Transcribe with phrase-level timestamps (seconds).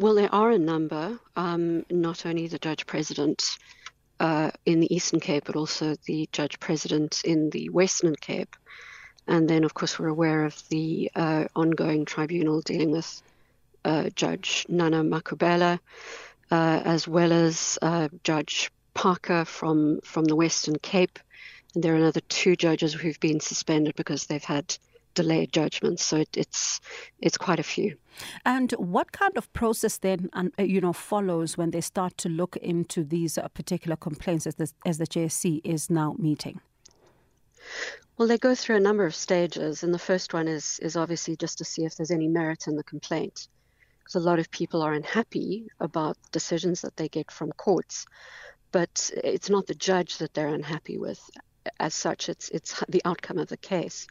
[0.00, 3.58] Well, there are a number, um, not only the judge president
[4.18, 8.56] uh, in the Eastern Cape, but also the judge president in the Western Cape.
[9.28, 13.22] And then, of course, we're aware of the uh, ongoing tribunal dealing with
[13.84, 15.78] uh, Judge Nana Makubela,
[16.50, 21.18] uh, as well as uh, Judge Parker from, from the Western Cape.
[21.74, 24.74] And there are another two judges who've been suspended because they've had
[25.14, 26.04] delayed judgments.
[26.04, 26.80] So it, it's
[27.20, 27.96] it's quite a few.
[28.44, 32.56] And what kind of process then, uh, you know, follows when they start to look
[32.58, 36.60] into these uh, particular complaints as the, as the JSC is now meeting?
[38.18, 41.36] Well, they go through a number of stages, and the first one is is obviously
[41.36, 43.48] just to see if there's any merit in the complaint,
[44.00, 48.06] because a lot of people are unhappy about decisions that they get from courts,
[48.72, 51.20] but it's not the judge that they're unhappy with
[51.78, 52.28] as such.
[52.28, 54.06] It's it's the outcome of the case.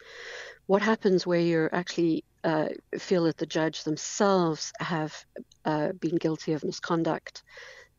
[0.70, 2.68] what happens where you're actually uh,
[3.00, 5.26] feel that the judge themselves have
[5.66, 7.42] uh, been guilty of misconduct,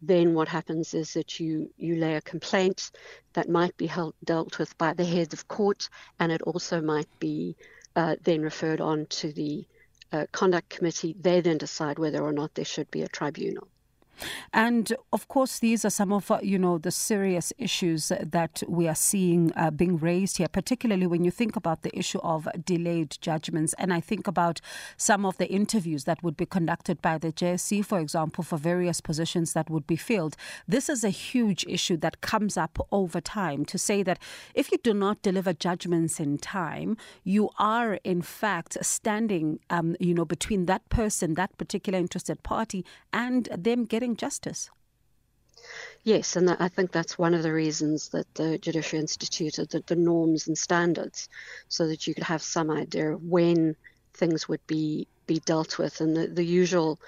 [0.02, 2.92] then what happens is that you you lay a complaint
[3.32, 5.88] that might be held, dealt with by the head of court,
[6.20, 7.56] and it also might be
[7.96, 9.66] uh, then referred on to the
[10.12, 11.16] uh, conduct committee.
[11.20, 13.66] They then decide whether or not there should be a tribunal.
[14.52, 18.88] And of course, these are some of uh, you know the serious issues that we
[18.88, 23.16] are seeing uh, being raised here, particularly when you think about the issue of delayed
[23.20, 23.74] judgments.
[23.78, 24.60] And I think about
[24.96, 29.00] some of the interviews that would be conducted by the JSC, for example, for various
[29.00, 30.36] positions that would be filled.
[30.66, 34.18] This is a huge issue that comes up over time to say that
[34.54, 40.14] if you do not deliver judgments in time, you are in fact standing, um, you
[40.14, 44.70] know, between that person, that particular interested party, and them getting getting justice.
[46.02, 49.96] Yes, and I think that's one of the reasons that the judiciary instituted the, the
[49.96, 51.28] norms and standards,
[51.68, 53.76] so that you could have some idea of when
[54.14, 56.00] things would be be dealt with.
[56.00, 56.98] And the, the usual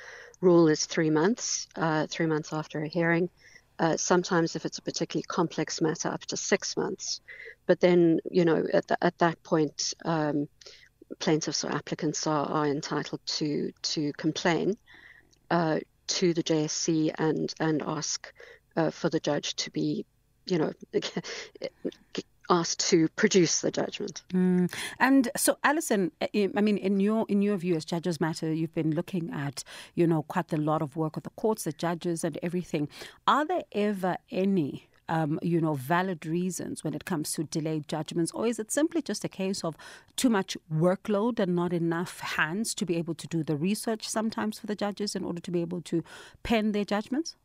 [0.43, 3.31] rule is three months, uh, three months after a hearing.
[3.79, 7.21] Uh, sometimes, if it's a particularly complex matter, up to six months.
[7.67, 10.49] But then, you know, at, the, at that point, um,
[11.19, 14.77] plaintiffs or applicants are, are entitled to to complain.
[15.51, 18.33] Uh, to the JSC and and ask
[18.77, 20.05] uh, for the judge to be,
[20.47, 20.73] you know,
[22.51, 24.23] asked to produce the judgment.
[24.33, 24.73] Mm.
[24.99, 28.53] And so, Alison, eh, eh, I mean, in your in your view as judges matter,
[28.53, 29.65] you've been looking at
[29.95, 32.89] you know quite a lot of work of the courts, the judges, and everything.
[33.27, 38.33] Are there ever any um, you know, valid reasons when it comes to delayed judgments?
[38.33, 39.77] Or is it simply just a case of
[40.17, 44.59] too much workload and not enough hands to be able to do the research sometimes
[44.59, 46.03] for the judges in order to be able to
[46.45, 47.37] pen their judgments?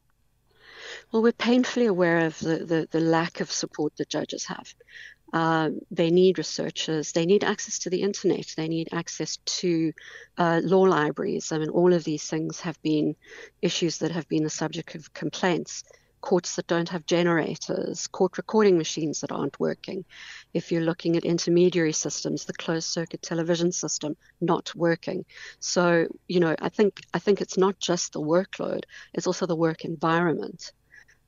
[1.12, 4.74] Well, we're painfully aware of the, the, the lack of support that judges have.
[5.34, 9.92] Um, they need researchers, they need access to the internet, they need access to
[10.38, 11.52] uh, law libraries.
[11.52, 13.14] I mean, all of these things have been
[13.62, 15.84] issues that have been the subject of complaints.
[16.22, 20.04] courts that don't have generators, court recording machines that aren't working,
[20.54, 25.26] if you're looking at intermediary systems, the closed circuit television system not working.
[25.60, 28.84] So, you know, I think I think it's not just the workload,
[29.14, 30.72] it's also the work environment.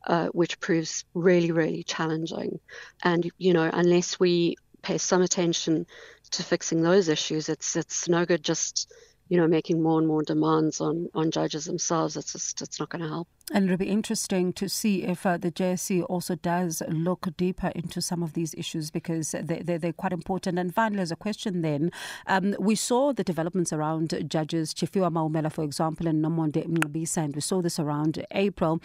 [0.07, 2.57] Uh, which proves really, really challenging.
[3.03, 5.87] And, you know, unless we pay some attention
[6.31, 8.89] to fixing those issues, it's it's no good just
[9.29, 12.89] you know, making more and more demands on, on judges themselves, it's just it's not
[12.89, 13.27] going to help.
[13.53, 18.01] And it'll be interesting to see if uh, the JSC also does look deeper into
[18.01, 20.57] some of these issues because they, they, they're quite important.
[20.57, 21.91] And finally, as a question then,
[22.25, 27.35] um, we saw the developments around judges, Chifiwa Maumela, for example, and Nomonde Mngabisa, and
[27.35, 28.81] we saw this around April.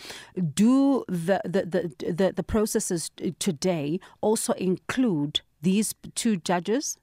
[0.54, 1.64] Do the, the,
[1.96, 6.98] the, the, the processes today also include these two judges?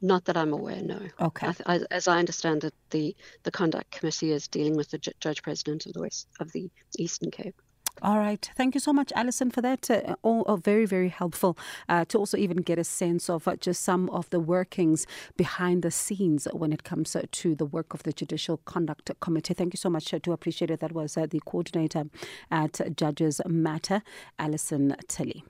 [0.00, 0.98] Not that I'm aware, no.
[1.20, 1.46] Okay.
[1.48, 5.12] I, I, as I understand it, the the conduct committee is dealing with the J-
[5.20, 7.54] judge president of the West of the Eastern Cape.
[8.02, 8.50] All right.
[8.56, 9.88] Thank you so much, Alison, for that.
[9.88, 11.56] Uh, all uh, very, very helpful
[11.88, 15.84] uh, to also even get a sense of uh, just some of the workings behind
[15.84, 19.54] the scenes when it comes uh, to the work of the Judicial Conduct Committee.
[19.54, 20.12] Thank you so much.
[20.12, 20.80] I do appreciate it.
[20.80, 22.06] That was uh, the coordinator
[22.50, 24.02] at Judges Matter,
[24.40, 25.44] Alison Tilly.